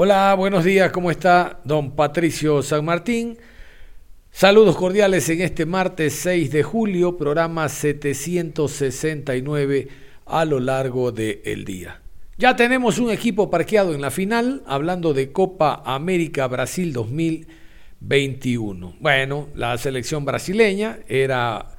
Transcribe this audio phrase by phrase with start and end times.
[0.00, 3.36] Hola, buenos días, ¿cómo está don Patricio San Martín?
[4.30, 9.88] Saludos cordiales en este martes 6 de julio, programa 769
[10.24, 12.00] a lo largo del día.
[12.36, 18.98] Ya tenemos un equipo parqueado en la final, hablando de Copa América Brasil 2021.
[19.00, 21.70] Bueno, la selección brasileña era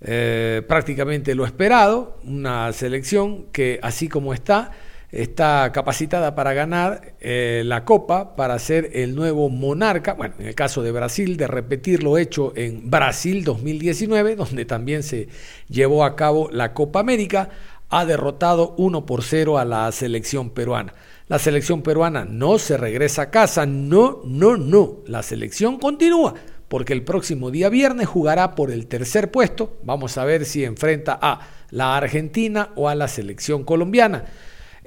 [0.00, 4.72] eh, prácticamente lo esperado, una selección que así como está,
[5.10, 10.54] está capacitada para ganar eh, la Copa, para ser el nuevo monarca, bueno, en el
[10.54, 15.28] caso de Brasil, de repetir lo hecho en Brasil 2019, donde también se
[15.68, 17.50] llevó a cabo la Copa América,
[17.88, 20.92] ha derrotado 1 por 0 a la selección peruana.
[21.28, 26.34] La selección peruana no se regresa a casa, no, no, no, la selección continúa
[26.68, 29.78] porque el próximo día viernes jugará por el tercer puesto.
[29.82, 34.26] Vamos a ver si enfrenta a la Argentina o a la selección colombiana.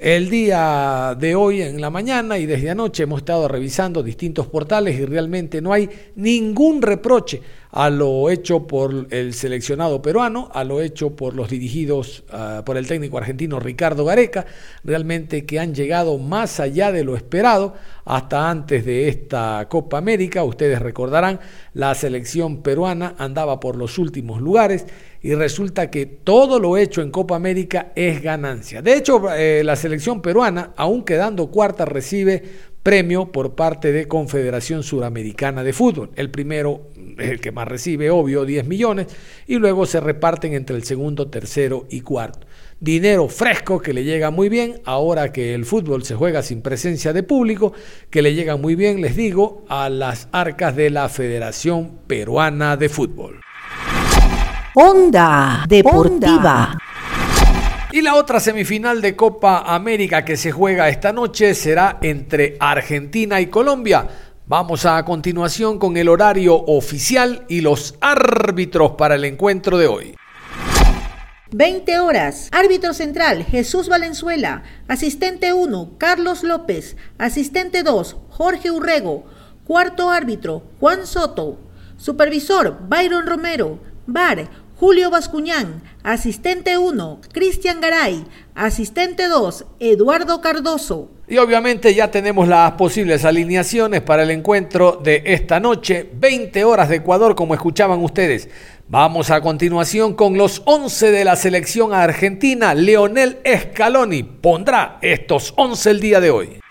[0.02, 4.98] El día de hoy en la mañana y desde anoche hemos estado revisando distintos portales
[4.98, 10.80] y realmente no hay ningún reproche a lo hecho por el seleccionado peruano, a lo
[10.80, 14.44] hecho por los dirigidos uh, por el técnico argentino Ricardo Gareca,
[14.82, 20.42] realmente que han llegado más allá de lo esperado hasta antes de esta Copa América.
[20.42, 21.38] Ustedes recordarán,
[21.74, 24.84] la selección peruana andaba por los últimos lugares
[25.22, 28.82] y resulta que todo lo hecho en Copa América es ganancia.
[28.82, 32.42] De hecho, eh, la selección peruana, aún quedando cuarta, recibe
[32.82, 36.10] premio por parte de Confederación Suramericana de Fútbol.
[36.16, 39.06] El primero es el que más recibe, obvio, 10 millones,
[39.46, 42.48] y luego se reparten entre el segundo, tercero y cuarto.
[42.80, 47.12] Dinero fresco que le llega muy bien, ahora que el fútbol se juega sin presencia
[47.12, 47.72] de público,
[48.10, 52.88] que le llega muy bien, les digo, a las arcas de la Federación Peruana de
[52.88, 53.40] Fútbol.
[54.74, 56.78] Onda Deportiva.
[57.92, 63.38] Y la otra semifinal de Copa América que se juega esta noche será entre Argentina
[63.42, 64.08] y Colombia.
[64.46, 70.16] Vamos a continuación con el horario oficial y los árbitros para el encuentro de hoy.
[71.50, 72.48] 20 horas.
[72.50, 74.62] Árbitro central, Jesús Valenzuela.
[74.88, 76.96] Asistente 1, Carlos López.
[77.18, 79.26] Asistente 2, Jorge Urrego.
[79.66, 81.58] Cuarto árbitro, Juan Soto.
[81.98, 83.92] Supervisor, Byron Romero.
[84.06, 84.50] VAR,
[84.82, 85.80] Julio Bascuñán.
[86.02, 88.24] Asistente 1, Cristian Garay.
[88.56, 91.08] Asistente 2, Eduardo Cardoso.
[91.28, 96.88] Y obviamente ya tenemos las posibles alineaciones para el encuentro de esta noche, 20 horas
[96.88, 98.48] de Ecuador, como escuchaban ustedes.
[98.88, 102.74] Vamos a continuación con los 11 de la selección argentina.
[102.74, 106.62] Leonel Scaloni pondrá estos 11 el día de hoy.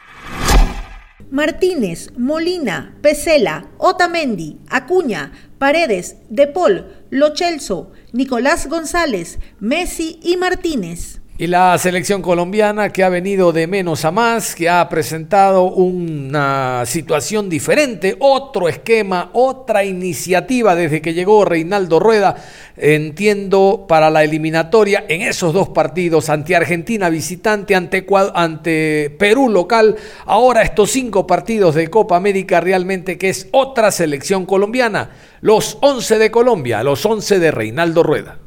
[1.32, 11.21] Martínez, Molina, Pesela, Otamendi, Acuña, Paredes, De Paul, Lochelso, Nicolás González, Messi y Martínez.
[11.42, 16.84] Y la selección colombiana que ha venido de menos a más, que ha presentado una
[16.86, 22.36] situación diferente, otro esquema, otra iniciativa desde que llegó Reinaldo Rueda,
[22.78, 29.96] entiendo, para la eliminatoria en esos dos partidos, ante Argentina visitante, ante, ante Perú local,
[30.28, 35.10] ahora estos cinco partidos de Copa América realmente que es otra selección colombiana,
[35.42, 38.38] los 11 de Colombia, los 11 de Reinaldo Rueda.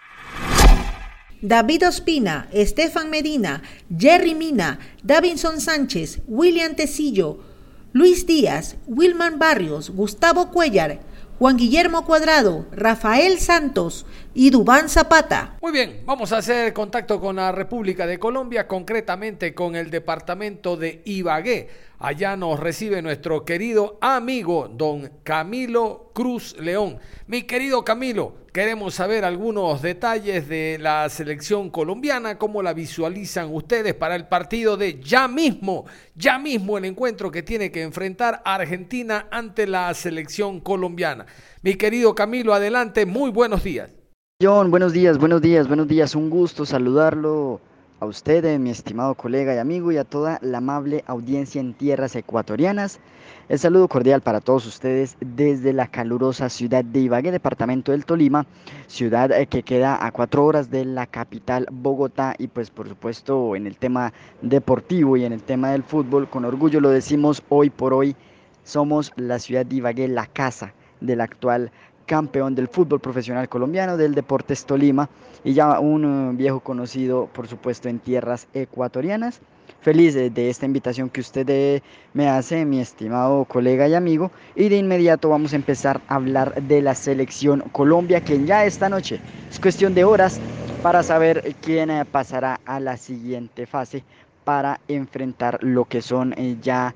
[1.47, 3.62] David Ospina, Estefan Medina,
[3.94, 7.38] Jerry Mina, Davinson Sánchez, William Tecillo,
[7.93, 11.00] Luis Díaz, Wilman Barrios, Gustavo Cuellar,
[11.38, 15.58] Juan Guillermo Cuadrado, Rafael Santos y Dubán Zapata.
[15.61, 20.79] Muy bien, vamos a hacer contacto con la República de Colombia, concretamente con el departamento
[20.79, 21.69] de Ibagué.
[21.99, 27.00] Allá nos recibe nuestro querido amigo don Camilo Cruz León.
[27.26, 33.94] Mi querido Camilo, queremos saber algunos detalles de la selección colombiana, cómo la visualizan ustedes
[33.94, 39.26] para el partido de ya mismo, ya mismo el encuentro que tiene que enfrentar Argentina
[39.32, 41.26] ante la selección colombiana.
[41.62, 43.90] Mi querido Camilo, adelante, muy buenos días.
[44.40, 47.60] John, buenos días, buenos días, buenos días, un gusto saludarlo
[48.04, 51.72] a usted, eh, mi estimado colega y amigo, y a toda la amable audiencia en
[51.72, 53.00] tierras ecuatorianas.
[53.48, 58.46] El saludo cordial para todos ustedes desde la calurosa ciudad de Ibagué, departamento del Tolima,
[58.88, 63.56] ciudad eh, que queda a cuatro horas de la capital Bogotá y pues por supuesto
[63.56, 64.12] en el tema
[64.42, 68.14] deportivo y en el tema del fútbol, con orgullo lo decimos hoy por hoy,
[68.64, 71.70] somos la ciudad de Ibagué, la casa del actual
[72.04, 75.08] campeón del fútbol profesional colombiano del Deportes Tolima
[75.42, 79.40] y ya un uh, viejo conocido, por supuesto, en tierras ecuatorianas.
[79.80, 81.82] Feliz de, esta invitación que usted eh,
[82.14, 84.30] me hace, mi estimado colega y amigo.
[84.54, 88.88] Y de inmediato vamos a empezar a hablar de la selección Colombia, que ya esta
[88.88, 89.20] noche
[89.50, 90.40] es cuestión de horas
[90.82, 94.04] para saber quién eh, pasará a la siguiente fase
[94.44, 96.94] para enfrentar lo que son eh, ya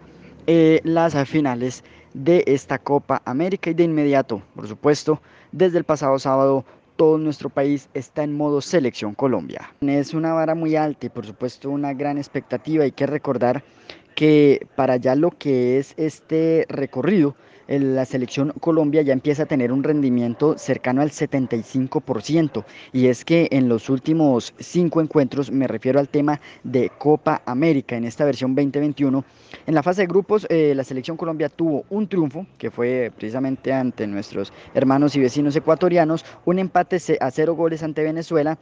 [0.84, 1.84] las finales
[2.18, 5.22] de esta Copa América y de inmediato, por supuesto,
[5.52, 6.64] desde el pasado sábado
[6.96, 9.72] todo nuestro país está en modo selección Colombia.
[9.80, 12.82] Es una vara muy alta y por supuesto una gran expectativa.
[12.82, 13.62] Hay que recordar
[14.16, 17.36] que para ya lo que es este recorrido,
[17.68, 22.64] la selección Colombia ya empieza a tener un rendimiento cercano al 75%.
[22.92, 27.96] Y es que en los últimos cinco encuentros, me refiero al tema de Copa América
[27.96, 29.24] en esta versión 2021,
[29.66, 33.72] en la fase de grupos eh, la selección Colombia tuvo un triunfo, que fue precisamente
[33.72, 38.58] ante nuestros hermanos y vecinos ecuatorianos, un empate a cero goles ante Venezuela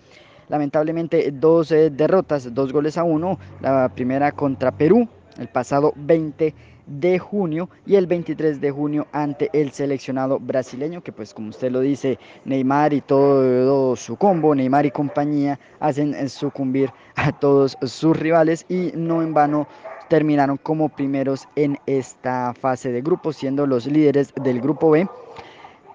[0.49, 5.09] lamentablemente dos eh, derrotas, dos goles a uno, la primera contra Perú
[5.39, 6.55] el pasado 20
[6.87, 11.71] de junio y el 23 de junio ante el seleccionado brasileño que pues como usted
[11.71, 18.17] lo dice Neymar y todo su combo Neymar y compañía hacen sucumbir a todos sus
[18.17, 19.67] rivales y no en vano
[20.09, 25.09] terminaron como primeros en esta fase de grupo siendo los líderes del grupo B.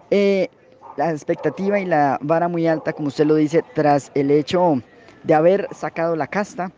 [0.09, 0.49] Eh,
[0.97, 4.81] la expectativa y la vara muy alta como usted lo dice tras el hecho
[5.23, 6.71] de haber sacado la casta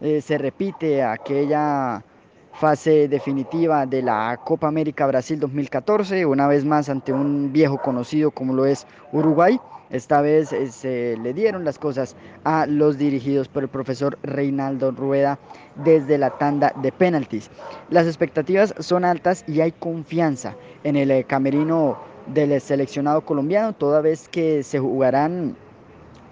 [0.00, 2.02] eh, se repite aquella
[2.52, 8.30] fase definitiva de la Copa América Brasil 2014, una vez más ante un viejo conocido
[8.30, 9.58] como lo es Uruguay.
[9.90, 14.90] Esta vez eh, se le dieron las cosas a los dirigidos por el profesor Reinaldo
[14.90, 15.38] Rueda
[15.84, 17.50] desde la tanda de penaltis.
[17.90, 24.00] Las expectativas son altas y hay confianza en el eh, camerino del seleccionado colombiano, toda
[24.00, 25.56] vez que se jugarán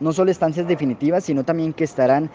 [0.00, 2.30] no solo estancias definitivas, sino también que estarán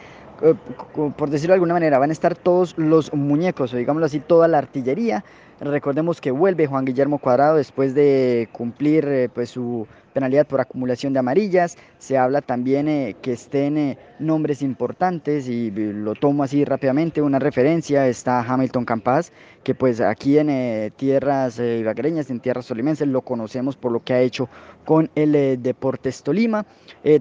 [1.18, 4.48] por decirlo de alguna manera, van a estar todos los muñecos, o digámoslo así, toda
[4.48, 5.24] la artillería.
[5.62, 11.14] Recordemos que vuelve Juan Guillermo Cuadrado después de cumplir eh, pues, su penalidad por acumulación
[11.14, 11.78] de amarillas.
[11.98, 17.22] Se habla también eh, que estén nombres importantes y lo tomo así rápidamente.
[17.22, 19.32] Una referencia está Hamilton Campas,
[19.64, 24.20] que pues aquí en tierras ibaguereñas, en tierras tolimenses, lo conocemos por lo que ha
[24.20, 24.50] hecho
[24.84, 26.66] con el Deportes Tolima.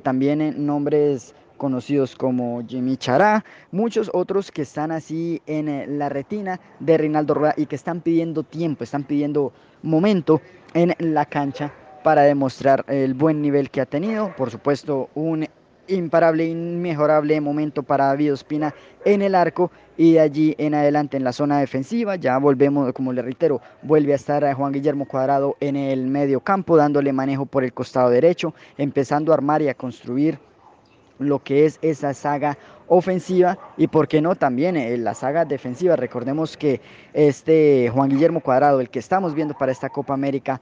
[0.03, 1.35] también nombres
[1.65, 7.33] conocidos como Jimmy Chará, muchos otros que están así en eh, la retina de Reinaldo
[7.33, 9.51] Rueda y que están pidiendo tiempo, están pidiendo
[9.83, 10.43] momento
[10.75, 11.73] en la cancha
[12.03, 14.37] para demostrar el buen nivel que ha tenido.
[14.37, 15.47] Por supuesto, un
[15.89, 18.75] imparable, inmejorable momento para David Ospina
[19.07, 22.17] en el arco y de allí en adelante en la zona defensiva.
[22.17, 26.77] Ya volvemos, como le reitero, vuelve a estar Juan Guillermo Cuadrado en el medio campo,
[26.77, 30.39] dándole manejo por el costado derecho, empezando a armar y a construir
[31.19, 35.97] lo que es esa saga ofensiva y por qué no también eh, la saga defensiva.
[35.97, 36.81] Recordemos que
[37.13, 40.61] este Juan Guillermo Cuadrado, el que estamos viendo para esta Copa América,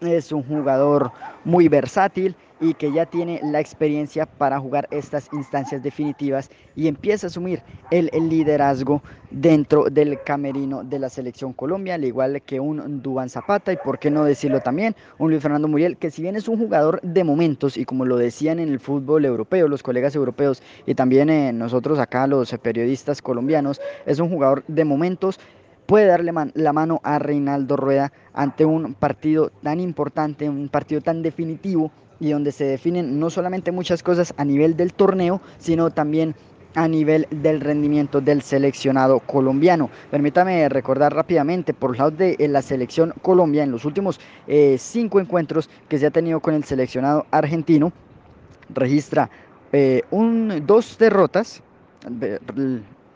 [0.00, 1.12] es un jugador
[1.44, 7.26] muy versátil y que ya tiene la experiencia para jugar estas instancias definitivas y empieza
[7.26, 13.02] a asumir el, liderazgo dentro del camerino de la selección Colombia, al igual que un
[13.02, 16.36] Dubán Zapata y por qué no decirlo también, un Luis Fernando Muriel, que si bien
[16.36, 20.14] es un jugador de momentos y como lo decían en el fútbol europeo, los colegas
[20.14, 25.38] europeos y también eh, nosotros acá los periodistas colombianos, es un jugador de momentos,
[25.86, 31.22] puede darle la mano a Reinaldo Rueda ante un partido tan importante, un partido tan
[31.22, 36.34] definitivo y donde se definen no solamente muchas cosas a nivel del torneo, sino también
[36.74, 39.90] a nivel del rendimiento del seleccionado colombiano.
[40.10, 45.70] Permítame recordar rápidamente, por lado de la selección Colombia, en los últimos eh, cinco encuentros
[45.88, 47.92] que se ha tenido con el seleccionado argentino,
[48.70, 49.30] registra
[49.72, 51.62] eh, un, dos derrotas,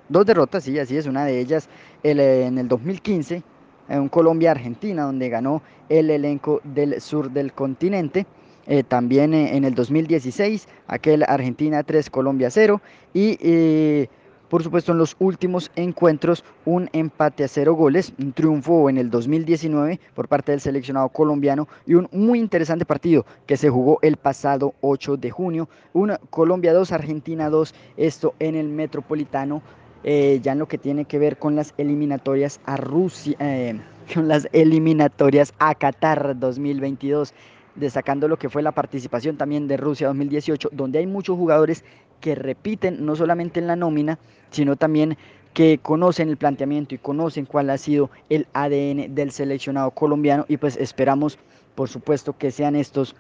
[0.08, 1.68] dos derrotas, sí, así es, una de ellas
[2.02, 3.42] en el 2015,
[3.88, 8.26] en Colombia-Argentina, donde ganó el elenco del sur del continente.
[8.66, 12.82] Eh, también eh, en el 2016, aquel Argentina 3, Colombia 0.
[13.14, 14.08] Y
[14.48, 19.10] por supuesto, en los últimos encuentros, un empate a cero goles, un triunfo en el
[19.10, 24.16] 2019 por parte del seleccionado colombiano y un muy interesante partido que se jugó el
[24.16, 25.68] pasado 8 de junio.
[25.92, 29.60] Un Colombia 2, Argentina 2, esto en el Metropolitano,
[30.10, 33.78] eh, ya en lo que tiene que ver con las eliminatorias a Rusia, eh,
[34.14, 37.34] con las eliminatorias a Qatar 2022
[37.74, 41.84] destacando lo que fue la participación también de Rusia 2018, donde hay muchos jugadores
[42.22, 44.18] que repiten no solamente en la nómina,
[44.50, 45.18] sino también
[45.52, 50.46] que conocen el planteamiento y conocen cuál ha sido el ADN del seleccionado colombiano.
[50.48, 51.38] Y pues esperamos
[51.74, 53.14] por supuesto que sean estos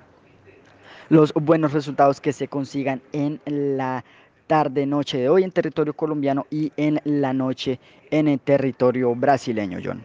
[1.10, 4.04] los buenos resultados que se consigan en la
[4.48, 7.78] tarde noche de hoy en territorio colombiano y en la noche
[8.10, 10.02] en el territorio brasileño, John.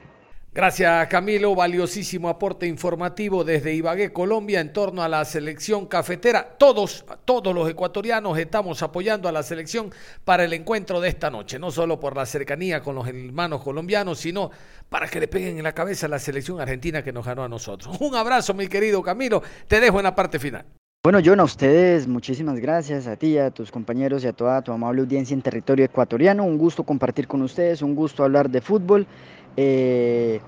[0.55, 6.47] Gracias Camilo, valiosísimo aporte informativo desde Ibagué, Colombia, en torno a la selección cafetera.
[6.59, 9.91] Todos, todos los ecuatorianos estamos apoyando a la selección
[10.23, 14.19] para el encuentro de esta noche, no solo por la cercanía con los hermanos colombianos,
[14.19, 14.51] sino
[14.89, 17.49] para que le peguen en la cabeza a la selección argentina que nos ganó a
[17.49, 17.97] nosotros.
[17.99, 20.65] Un abrazo, mi querido Camilo, te dejo en la parte final.
[21.05, 24.71] Bueno, John, a ustedes muchísimas gracias, a ti, a tus compañeros y a toda tu
[24.71, 26.45] amable audiencia en territorio ecuatoriano.
[26.45, 29.05] Un gusto compartir con ustedes, un gusto hablar de fútbol.
[29.57, 30.39] Eh,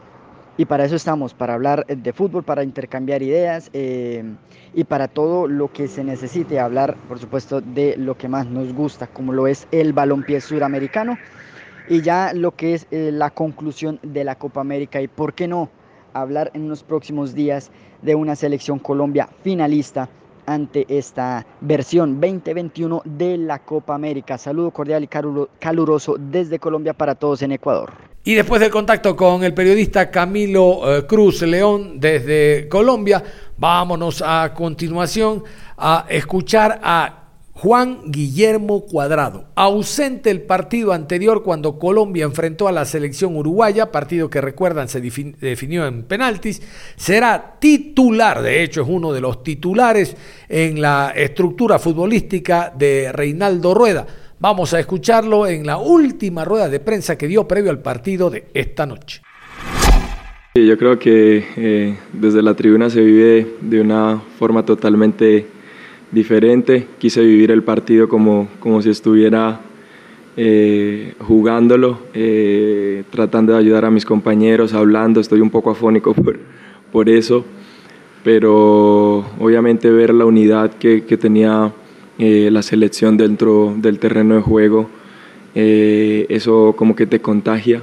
[0.58, 4.24] y para eso estamos, para hablar de fútbol, para intercambiar ideas eh,
[4.74, 8.74] y para todo lo que se necesite, hablar, por supuesto, de lo que más nos
[8.74, 11.18] gusta, como lo es el balompié suramericano
[11.90, 15.50] y ya lo que es eh, la conclusión de la Copa América y por qué
[15.50, 15.70] no
[16.14, 17.72] hablar en los próximos días
[18.02, 20.08] de una selección Colombia finalista
[20.46, 24.38] ante esta versión 2021 de la Copa América.
[24.38, 25.08] Saludo cordial y
[25.60, 27.92] caluroso desde Colombia para todos en Ecuador.
[28.24, 33.24] Y después del contacto con el periodista Camilo eh, Cruz León desde Colombia,
[33.56, 35.44] vámonos a continuación
[35.78, 37.25] a escuchar a
[37.58, 44.30] Juan Guillermo Cuadrado, ausente el partido anterior cuando Colombia enfrentó a la selección uruguaya, partido
[44.30, 46.62] que recuerdan se definió en penaltis,
[46.98, 50.18] será titular, de hecho es uno de los titulares
[50.50, 54.06] en la estructura futbolística de Reinaldo Rueda.
[54.38, 58.48] Vamos a escucharlo en la última rueda de prensa que dio previo al partido de
[58.54, 59.22] esta noche.
[60.56, 65.55] Yo creo que eh, desde la tribuna se vive de una forma totalmente
[66.12, 66.88] diferente.
[66.98, 69.60] Quise vivir el partido como, como si estuviera
[70.38, 75.22] eh, jugándolo, eh, tratando de ayudar a mis compañeros, hablando.
[75.22, 76.38] Estoy un poco afónico por,
[76.92, 77.46] por eso,
[78.24, 81.72] pero obviamente ver la unidad que, que tenía
[82.20, 84.90] eh, la selección dentro del terreno de juego,
[85.54, 87.82] eso como que te contagia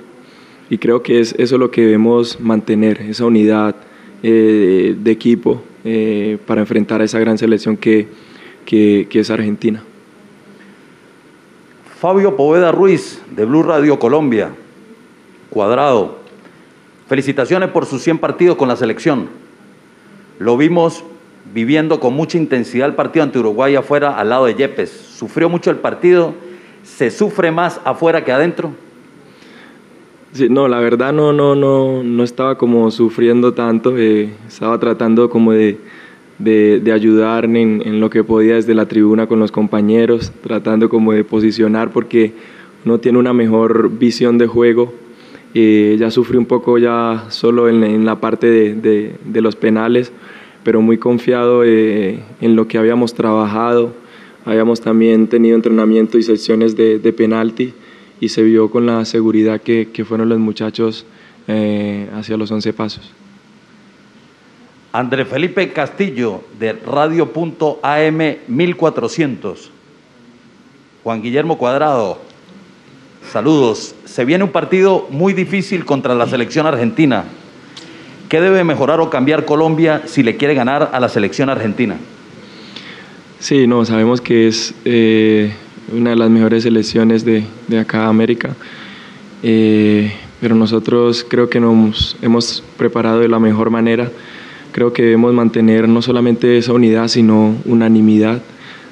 [0.68, 3.76] y creo que es eso lo que debemos mantener, esa unidad
[4.22, 5.62] de equipo
[6.46, 8.08] para enfrentar a esa gran selección que,
[8.64, 9.82] que, que es Argentina.
[12.02, 14.50] Fabio Poveda Ruiz, de Blue Radio Colombia,
[15.50, 16.18] cuadrado.
[17.06, 19.28] Felicitaciones por sus 100 partidos con la selección.
[20.38, 21.04] Lo vimos
[21.52, 24.90] viviendo con mucha intensidad el partido ante Uruguay afuera al lado de Yepes.
[24.90, 26.34] ¿Sufrió mucho el partido?
[26.82, 28.72] ¿Se sufre más afuera que adentro?
[30.32, 35.28] Sí, no, la verdad no, no, no, no estaba como sufriendo tanto, eh, estaba tratando
[35.28, 35.76] como de,
[36.38, 41.22] de, ayudar en, lo que podía desde la tribuna con los compañeros, tratando como de
[41.22, 42.32] posicionar porque
[42.86, 44.94] no tiene una mejor visión de juego.
[45.52, 50.12] Eh, ya sufrí un poco ya solo en, en la parte de, de los penales,
[50.64, 53.92] pero muy confiado eh, en lo que habíamos trabajado.
[54.46, 57.74] Habíamos también tenido entrenamiento y sesiones de, de penalti
[58.22, 61.04] y se vio con la seguridad que, que fueron los muchachos
[61.48, 63.10] eh, hacia los 11 pasos.
[64.92, 69.72] André Felipe Castillo de Radio.am 1400.
[71.02, 72.20] Juan Guillermo Cuadrado,
[73.32, 73.96] saludos.
[74.04, 77.24] Se viene un partido muy difícil contra la selección argentina.
[78.28, 81.96] ¿Qué debe mejorar o cambiar Colombia si le quiere ganar a la selección argentina?
[83.40, 85.52] Sí, no, sabemos que es eh,
[85.92, 88.54] una de las mejores selecciones de, de acá América,
[89.42, 94.10] eh, pero nosotros creo que nos hemos preparado de la mejor manera.
[94.72, 98.42] Creo que debemos mantener no solamente esa unidad, sino unanimidad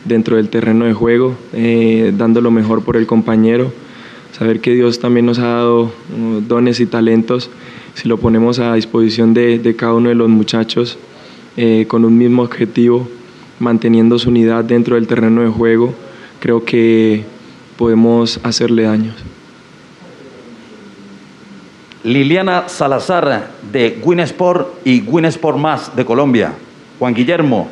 [0.04, 3.72] dentro del terreno de juego, eh, dando lo mejor por el compañero,
[4.32, 5.92] saber que Dios también nos ha dado
[6.46, 7.50] dones y talentos.
[7.94, 10.98] Si lo ponemos a disposición de, cada uno de los muchachos
[11.56, 13.08] eh, con un mismo objetivo,
[13.58, 15.94] manteniendo su unidad dentro del terreno de juego,
[16.40, 17.24] creo que
[17.76, 19.14] podemos hacerle daños.
[22.02, 26.54] Liliana Salazar de Winsport y Winsport Más de Colombia.
[26.98, 27.68] Juan Guillermo,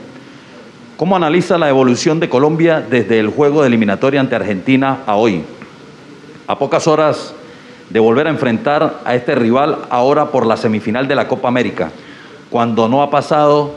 [0.96, 5.42] ¿cómo analiza la evolución de Colombia desde el juego de eliminatoria ante Argentina a hoy?
[6.48, 7.34] a pocas horas
[7.90, 11.92] de volver a enfrentar a este rival ahora por la semifinal de la Copa América,
[12.50, 13.74] cuando no ha pasado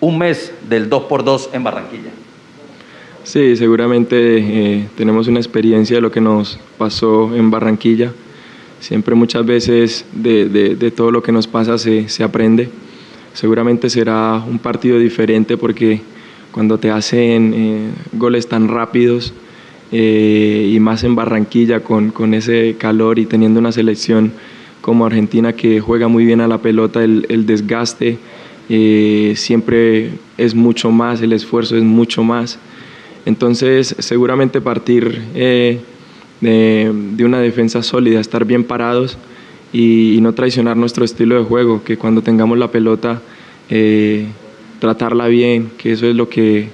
[0.00, 2.10] un mes del 2x2 en Barranquilla.
[3.24, 8.12] Sí, seguramente eh, tenemos una experiencia de lo que nos pasó en Barranquilla.
[8.80, 12.68] Siempre muchas veces de, todo lo que nos pasa se, aprende.
[13.32, 16.02] Seguramente será un partido diferente porque
[16.52, 19.32] cuando te hacen eh, goles tan rápidos,
[19.90, 24.32] eh, y más en Barranquilla con, con, ese calor y teniendo una selección
[24.82, 28.18] como Argentina que juega muy bien a la pelota, el, el desgaste
[28.68, 32.58] siempre es mucho más, el esfuerzo es mucho más.
[33.26, 35.80] Entonces seguramente partir eh,
[36.40, 39.16] de, una defensa sólida, estar bien parados
[39.72, 43.20] y, y, no traicionar nuestro estilo de juego, que cuando tengamos la pelota
[44.78, 46.68] tratarla bien, que eso es lo que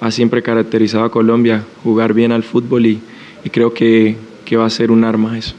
[0.00, 3.00] ha siempre caracterizado a Colombia, jugar bien al fútbol y,
[3.52, 4.16] creo que,
[4.58, 5.54] va a ser un arma eso.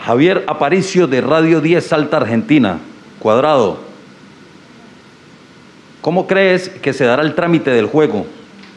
[0.00, 2.78] Javier Aparicio de Radio 10 Salta Argentina,
[3.18, 3.80] cuadrado.
[6.00, 8.26] ¿Cómo crees que se dará el trámite del juego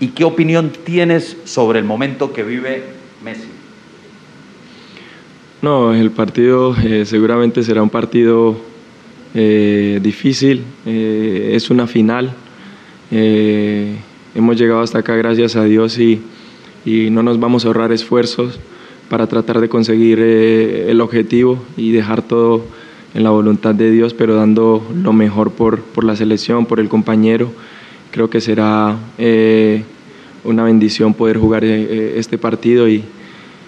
[0.02, 2.84] y qué opinión tienes sobre el momento que vive
[3.24, 3.48] Messi?
[5.62, 8.58] No, el partido eh, seguramente será un partido
[9.36, 12.34] eh, difícil, eh, es una final.
[13.12, 16.22] Hemos llegado hasta acá gracias a Dios y,
[17.12, 18.60] no nos vamos a ahorrar esfuerzos
[19.08, 22.64] para tratar de conseguir el objetivo y dejar todo
[23.14, 27.52] en la voluntad de Dios, pero dando lo mejor por, la selección, por el compañero.
[28.12, 29.84] Creo que será eh,
[30.44, 33.04] una bendición poder jugar este partido y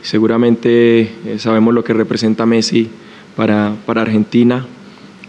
[0.01, 2.89] seguramente sabemos lo que representa Messi
[3.35, 4.65] para, para Argentina,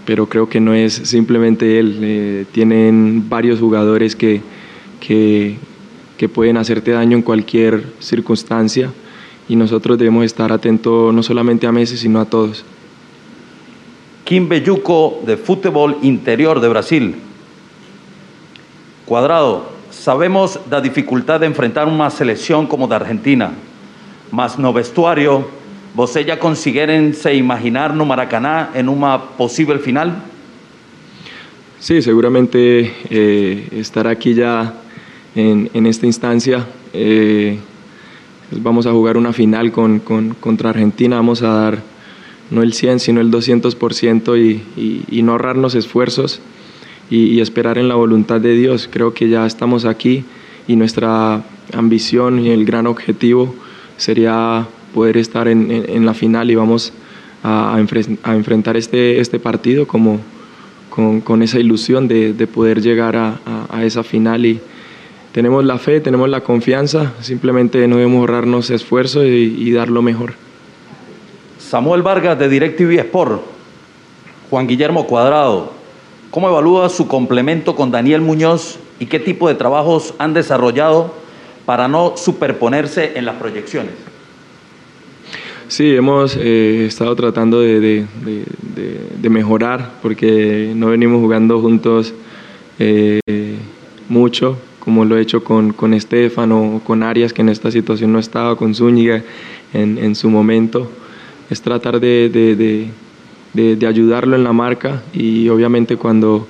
[0.05, 1.99] pero creo que no es simplemente él.
[2.03, 4.41] Eh, tienen varios jugadores que,
[5.01, 5.57] que,
[6.33, 8.91] pueden hacerte daño en cualquier circunstancia
[9.47, 12.65] y nosotros debemos estar atentos no solamente a Messi, sino a todos.
[14.25, 17.15] Kim Belluco de Fútbol Interior de Brasil.
[19.07, 23.53] Cuadrado, sabemos la dificultad de enfrentar una selección como de Argentina,
[24.31, 25.47] más no vestuario,
[25.95, 30.25] ¿Você ya consiguieron se imaginar no Maracaná en una posible final?
[31.79, 34.75] Sí, seguramente eh, estar aquí ya
[35.37, 36.67] en, esta instancia.
[36.93, 37.59] Eh,
[38.51, 41.79] pues vamos a jugar una final con, contra Argentina, vamos a dar
[42.51, 46.41] no el 100, sino el 200% y, y, no ahorrarnos esfuerzos
[47.11, 48.89] y, y, esperar en la voluntad de Dios.
[48.91, 50.25] Creo que ya estamos aquí
[50.67, 53.55] y nuestra ambición y el gran objetivo
[53.97, 56.93] sería poder estar en, en, la final y vamos
[57.43, 60.21] a, a, enfrentar este, este partido como,
[60.89, 64.61] con, con esa ilusión de, de poder llegar a, a, esa final y
[65.33, 70.01] tenemos la fe, tenemos la confianza, simplemente no debemos ahorrarnos esfuerzo y, y dar lo
[70.01, 70.35] mejor.
[71.59, 73.43] Samuel Vargas de DirecTV Sport,
[74.49, 75.73] Juan Guillermo Cuadrado,
[76.35, 81.15] ¿cómo evalúa su complemento con Daniel Muñoz y qué tipo de trabajos han desarrollado
[81.65, 83.93] para no superponerse en las proyecciones?
[85.69, 88.05] Sí, hemos eh, estado tratando de,
[89.23, 92.13] mejorar porque no venimos jugando juntos
[92.81, 93.21] eh,
[94.09, 98.13] mucho, como lo he hecho con, con Estefan o con Arias, que en esta situación
[98.13, 99.23] no estaba, con Zúñiga
[99.73, 100.91] en, su momento.
[101.49, 102.89] Es tratar de,
[103.87, 106.47] ayudarlo en la marca y obviamente cuando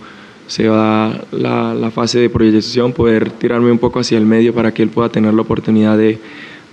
[0.47, 4.83] se va la, fase de proyección poder tirarme un poco hacia el medio para que
[4.83, 6.19] él pueda tener la oportunidad de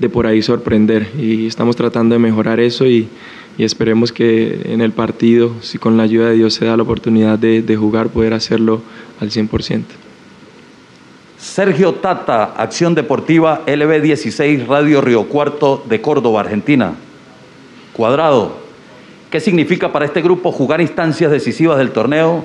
[0.01, 3.07] de por ahí sorprender y estamos tratando de mejorar eso y,
[3.57, 7.37] esperemos que en el partido, si con la ayuda de Dios se da la oportunidad
[7.37, 8.81] de, jugar, poder hacerlo
[9.19, 9.83] al 100%.
[11.37, 16.95] Sergio Tata, Acción Deportiva LB16 Radio Río Cuarto de Córdoba, Argentina.
[17.93, 18.57] Cuadrado,
[19.31, 22.43] ¿qué significa para este grupo jugar instancias decisivas del torneo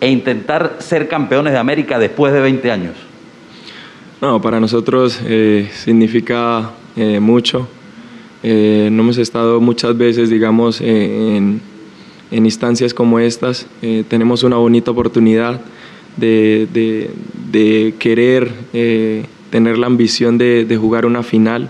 [0.00, 2.94] e intentar ser campeones de América después de 20 años?
[4.20, 7.68] No, para nosotros eh, significa eh, mucho.
[8.42, 11.60] Eh, no hemos estado muchas veces, digamos, eh, en,
[12.30, 13.66] instancias como estas.
[14.08, 15.60] tenemos una bonita oportunidad
[16.16, 16.66] de,
[17.52, 18.50] de, querer
[19.50, 21.68] tener la ambición de, jugar una final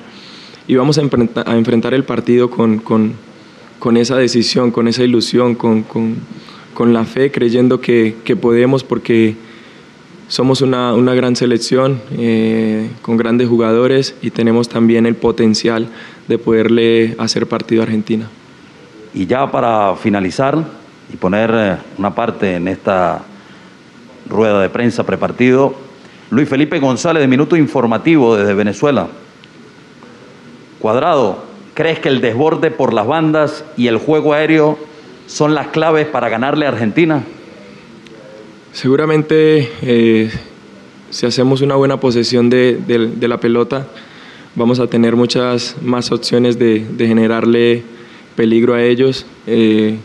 [0.68, 3.14] y vamos a, a enfrentar el partido con, con,
[3.83, 9.35] con, esa decisión, con esa ilusión, con, con la fe, creyendo que, que podemos porque
[10.29, 15.88] somos una, una gran selección eh, con grandes jugadores y tenemos también el potencial
[16.29, 18.29] de poderle hacer partido a Argentina.
[19.14, 20.64] Y ya para finalizar
[21.12, 23.25] y poner eh, una parte en esta
[24.29, 25.75] rueda de prensa prepartido,
[26.31, 29.09] Luis Felipe González de Minuto Informativo desde Venezuela.
[30.79, 34.78] Cuadrado, ¿crees que el desborde por las bandas y el juego aéreo
[35.26, 37.22] son las claves para ganarle a Argentina?
[38.72, 40.30] Seguramente eh,
[41.11, 42.78] si hacemos una buena posesión de,
[43.20, 43.87] la pelota,
[44.54, 47.82] vamos a tener muchas más opciones de, generarle
[48.35, 49.26] peligro a ellos.
[49.46, 49.96] Eh,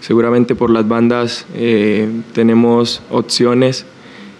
[0.00, 3.86] seguramente por las bandas eh, tenemos opciones,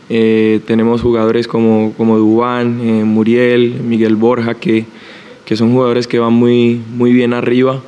[0.09, 4.85] tenemos jugadores como, como Muriel, Miguel Borja, que,
[5.45, 7.83] que, son jugadores que van muy, muy bien arriba,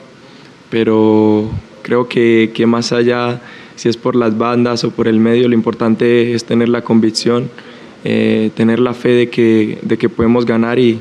[0.71, 1.51] pero
[1.83, 3.41] creo que, que más allá
[3.77, 7.51] si es por las bandas o por el medio, lo importante es tener la convicción,
[8.05, 11.01] eh, tener la fe de que, de que podemos ganar y,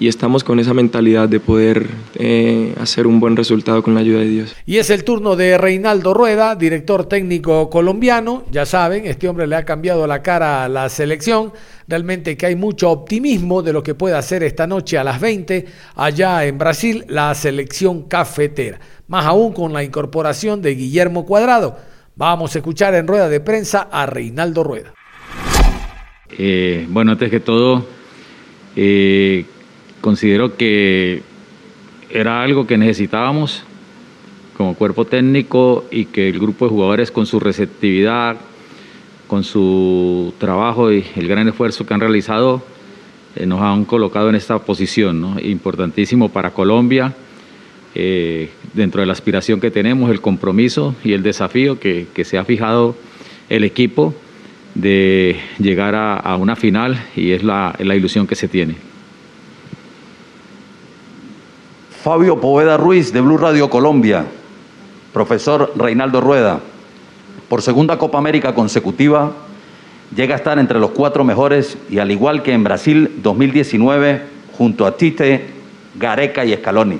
[0.00, 4.20] y estamos con esa mentalidad de poder eh, hacer un buen resultado con la ayuda
[4.20, 4.56] de Dios.
[4.66, 8.44] Y es el turno de Reinaldo Rueda, director técnico colombiano.
[8.50, 11.52] Ya saben, este hombre le ha cambiado la cara a la selección.
[11.86, 15.66] Realmente que hay mucho optimismo de lo que puede hacer esta noche a las 20
[15.96, 18.80] allá en Brasil la selección cafetera.
[19.06, 21.76] Más aún con la incorporación de Guillermo Cuadrado
[22.16, 24.94] Vamos a escuchar en rueda de prensa a Reinaldo Rueda.
[26.38, 27.84] Eh, bueno, antes que todo,
[28.76, 29.44] eh,
[30.04, 31.22] considero que
[32.10, 33.62] era algo que necesitábamos
[34.54, 38.36] como cuerpo técnico y que el grupo de jugadores con su receptividad,
[39.26, 42.62] con su trabajo y el gran esfuerzo que han realizado,
[43.34, 47.14] eh, nos han colocado en esta posición, importantísimo para Colombia
[47.94, 52.44] eh, dentro de la aspiración que tenemos, el compromiso y el desafío que, se ha
[52.44, 52.94] fijado
[53.48, 54.14] el equipo
[54.74, 58.74] de llegar a, una final y es la, ilusión que se tiene.
[62.04, 64.26] Fabio Poveda Ruiz de Blue Radio Colombia,
[65.14, 66.60] profesor Reinaldo Rueda,
[67.48, 69.32] por segunda Copa América consecutiva,
[70.14, 74.20] llega a estar entre los cuatro mejores y al igual que en Brasil 2019,
[74.52, 75.46] junto a Tite,
[75.94, 76.98] Gareca y Scaloni.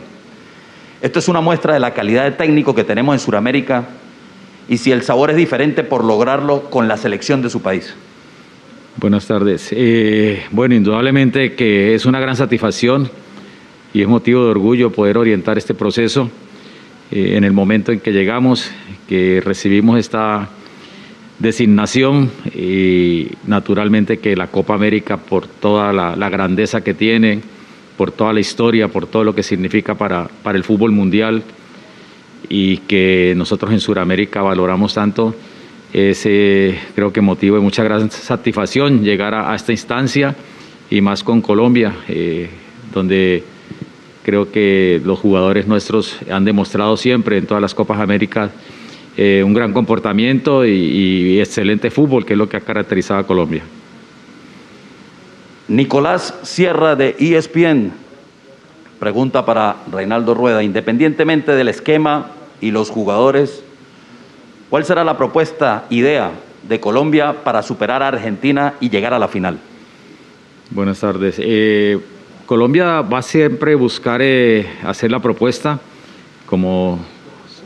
[1.03, 3.85] Esto es una muestra de la calidad de técnico que tenemos en Sudamérica
[4.71, 7.95] y si el sabor es diferente por lograrlo con la selección de su país.
[8.97, 9.69] Buenas tardes.
[9.71, 13.11] Eh, bueno, indudablemente que es una gran satisfacción
[13.95, 16.29] y es motivo de orgullo poder orientar este proceso
[17.11, 18.71] eh, en el momento en que llegamos,
[19.09, 20.51] que recibimos esta
[21.39, 27.41] designación y naturalmente que la Copa América por toda la grandeza que tiene,
[27.97, 31.43] por toda la historia, por todo lo que significa para, para el fútbol mundial
[32.49, 35.35] y que nosotros en Sudamérica valoramos tanto.
[35.93, 40.35] Ese creo que motivo de mucha gran satisfacción llegar a, esta instancia
[40.91, 42.49] y más con Colombia, eh,
[42.93, 43.45] donde
[44.25, 48.51] creo que los jugadores nuestros han demostrado siempre en todas las Copas Américas
[49.17, 53.27] eh, un gran comportamiento y, y excelente fútbol, que es lo que ha caracterizado a
[53.27, 53.63] Colombia.
[55.69, 57.93] Nicolás Sierra de ESPN
[58.99, 63.63] pregunta para Reinaldo Rueda, independientemente del esquema y los jugadores,
[64.71, 66.33] ¿cuál será la propuesta, idea
[66.67, 69.59] de Colombia para superar a Argentina y llegar a la final?
[70.71, 71.37] Buenas tardes.
[71.39, 71.99] Eh,
[72.47, 75.81] Colombia va siempre a buscar eh, hacer la propuesta,
[76.45, 76.99] como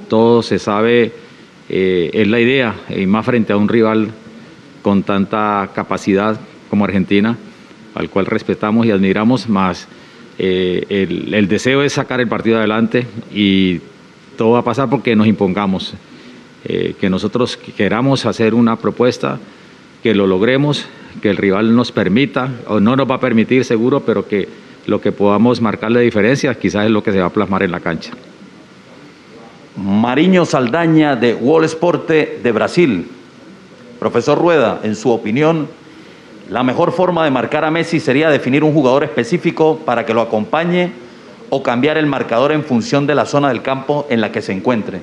[0.08, 1.12] todo se sabe,
[1.68, 4.12] eh, es la idea, y más frente a un rival
[4.82, 6.38] con tanta capacidad
[6.70, 7.36] como Argentina
[7.96, 9.88] al cual respetamos y admiramos, más
[10.38, 13.80] eh, el, deseo es sacar el partido adelante y
[14.36, 15.94] todo va a pasar porque nos impongamos,
[16.62, 19.40] que nosotros queramos hacer una propuesta,
[20.02, 20.84] que lo logremos,
[21.22, 24.48] que el rival nos permita, o no nos va a permitir seguro, pero que
[24.88, 27.70] lo que podamos marcar la diferencia quizás es lo que se va a plasmar en
[27.70, 28.12] la cancha.
[29.76, 33.06] Mariño Saldaña de Wall Sport de Brasil.
[34.00, 35.68] Profesor Rueda, en su opinión,
[36.50, 40.22] la mejor forma de marcar a Messi sería definir un jugador específico para que lo
[40.22, 40.92] acompañe
[41.50, 44.52] o cambiar el marcador en función de la zona del campo en la que se
[44.52, 45.02] encuentre.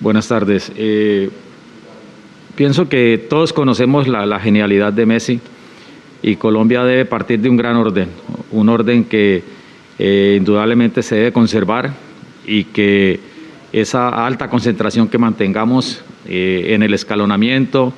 [0.00, 0.72] Buenas tardes.
[0.74, 1.30] Eh,
[2.56, 5.40] pienso que todos conocemos la, genialidad de Messi
[6.22, 8.08] y Colombia debe partir de un gran orden,
[8.52, 9.42] un orden que
[9.98, 11.90] eh, indudablemente se debe conservar
[12.46, 13.20] y que
[13.72, 17.92] esa alta concentración que mantengamos eh, en el escalonamiento,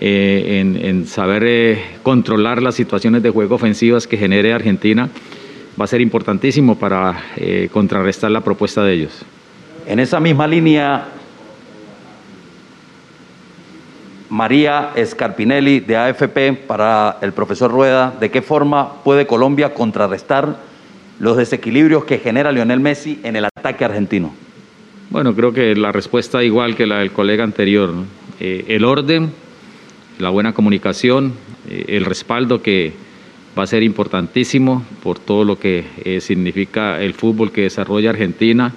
[0.00, 5.08] eh, en, saber controlar las situaciones de juego ofensivas que genere Argentina
[5.80, 7.22] va a ser importantísimo para
[7.72, 9.24] contrarrestar la propuesta de ellos.
[9.86, 11.06] En esa misma línea,
[14.32, 20.56] María Escarpinelli de AFP para el profesor Rueda, ¿de qué forma puede Colombia contrarrestar
[21.20, 24.32] los desequilibrios que genera Lionel Messi en el ataque argentino?
[25.10, 27.92] Bueno, creo que la respuesta igual que la del colega anterior.
[28.40, 29.30] el orden
[30.18, 31.34] la buena comunicación,
[31.68, 32.92] eh, el respaldo que,
[33.58, 38.72] va a ser importantísimo por todo lo que eh, significa el fútbol que desarrolla Argentina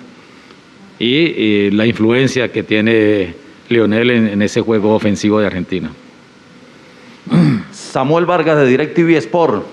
[1.00, 3.36] y, la influencia que tiene
[3.70, 5.92] Lionel en, ese juego ofensivo de Argentina.
[7.72, 9.66] Samuel Vargas de DirecTV Sport,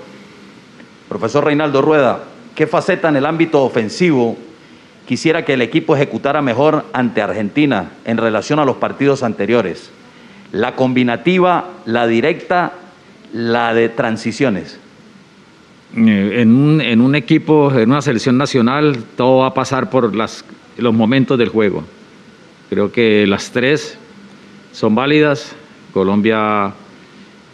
[1.09, 2.25] profesor Reinaldo Rueda,
[2.55, 4.37] ¿qué faceta en el ámbito ofensivo
[5.07, 9.91] quisiera que el equipo ejecutara mejor ante Argentina en relación a los partidos anteriores?
[10.53, 12.73] La combinativa, la directa,
[13.33, 14.79] la de transiciones.
[15.97, 20.15] Eh, en un, en un equipo, en una selección nacional, todo va a pasar por
[20.15, 20.45] las,
[20.79, 21.85] los momentos del juego.
[22.73, 23.99] Creo que las tres
[24.73, 25.55] son válidas.
[25.93, 26.73] Colombia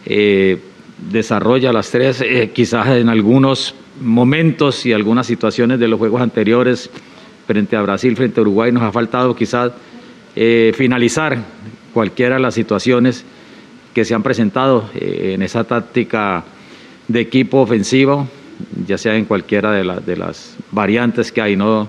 [0.07, 0.61] eh,
[1.11, 6.89] desarrolla las tres, eh, quizás en algunos momentos y algunas situaciones de los juegos anteriores,
[7.49, 9.73] frente a Brasil, frente a Uruguay, nos ha faltado quizás
[10.77, 11.37] finalizar
[11.93, 13.25] cualquiera de las situaciones
[13.93, 16.45] que se han presentado en esa táctica
[17.09, 18.29] de equipo ofensivo,
[18.87, 21.89] ya sea en cualquiera de, de las variantes que hay, ¿no?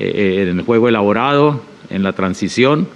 [0.00, 1.60] Eh, eh, en el juego elaborado,
[1.90, 2.88] en la transición,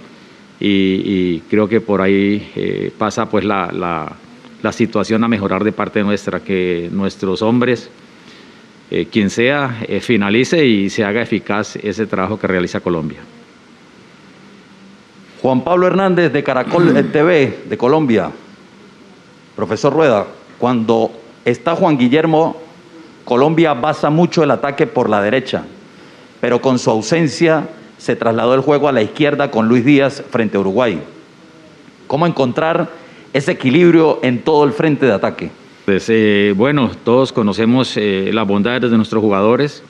[0.59, 6.01] y, creo que por ahí eh, pasa pues la, la, situación a mejorar de parte
[6.01, 7.91] nuestra, que nuestros hombres,
[9.11, 13.19] quien sea, finalice y se haga eficaz ese trabajo que realiza Colombia.
[15.45, 18.31] Juan Pablo Hernández de Caracol TV de Colombia.
[19.55, 20.25] Profesor Rueda,
[20.57, 21.11] cuando
[21.45, 22.57] está Juan Guillermo,
[23.23, 25.63] Colombia basa mucho el ataque por la derecha,
[26.41, 30.57] pero con su ausencia se trasladó el juego a la izquierda con Luis Díaz frente
[30.57, 30.99] a Uruguay.
[32.07, 32.89] ¿Cómo encontrar
[33.33, 35.49] ese equilibrio en todo el frente de ataque?
[35.85, 39.83] Pues eh, bueno, todos conocemos eh, las bondades de nuestros jugadores,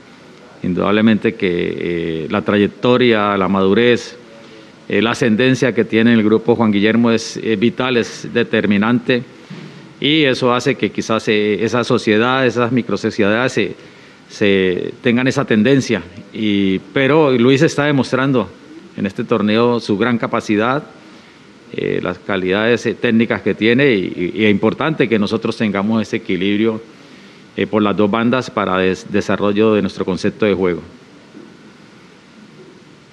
[0.63, 4.17] indudablemente que eh, la trayectoria, la madurez,
[4.87, 9.23] la ascendencia que tiene el grupo Juan Guillermo es vital, es determinante
[9.99, 13.75] y eso hace que quizás eh, esa sociedad, esas microsociedades se,
[14.35, 16.03] se tengan esa tendencia.
[16.33, 18.49] Y, pero Luis está demostrando
[18.97, 20.83] en este torneo su gran capacidad,
[21.71, 26.81] eh, las calidades eh, técnicas que tiene y, es importante que nosotros tengamos ese equilibrio
[27.69, 30.81] por las dos bandas para el desarrollo de nuestro concepto de juego.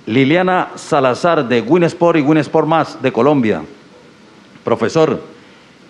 [0.06, 3.62] Liliana Salazar de Winsport y Winsport Más de Colombia.
[4.64, 5.22] Profesor,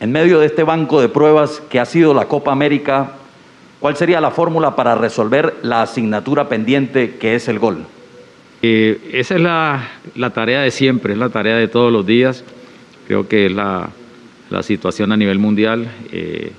[0.00, 3.12] en medio de este banco de pruebas que ha sido la Copa América,
[3.82, 7.84] ¿cuál sería la fórmula para resolver la asignatura pendiente que es el gol?
[8.62, 12.42] Eh, esa es la, tarea de siempre, es la tarea de todos los días.
[13.06, 13.90] Creo que es la,
[14.62, 16.52] situación a nivel mundial eh,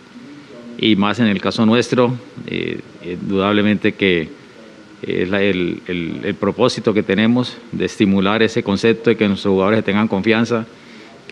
[0.78, 2.14] y más en el caso nuestro,
[2.48, 4.30] eh, indudablemente que
[5.02, 10.08] es el, el propósito que tenemos de estimular ese concepto y que nuestros jugadores tengan
[10.08, 10.66] confianza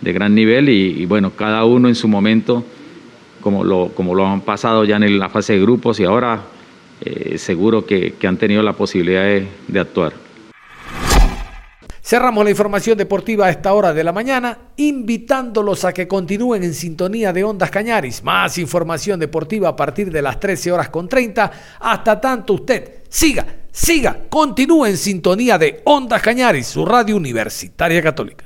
[0.00, 2.64] de gran nivel y, bueno, cada uno en su momento,
[3.40, 6.42] como lo, como lo han pasado ya en la fase de grupos y ahora
[7.02, 10.12] eh, seguro que, han tenido la posibilidad de, actuar.
[12.02, 16.74] Cerramos la información deportiva a esta hora de la mañana, invitándolos a que continúen en
[16.74, 18.22] sintonía de Ondas Cañaris.
[18.22, 21.50] Más información deportiva a partir de las 13 horas con 30.
[21.80, 28.44] Hasta tanto usted siga, siga, continúe en sintonía de Ondas Cañaris, su radio universitaria católica.